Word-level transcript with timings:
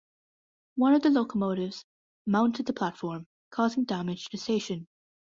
One 0.77 0.95
of 0.95 1.03
the 1.03 1.11
locomotives 1.11 1.85
mounted 2.25 2.65
the 2.65 2.73
platform, 2.73 3.27
causing 3.51 3.83
damage 3.83 4.23
to 4.23 4.31
the 4.31 4.37
station. 4.41 4.87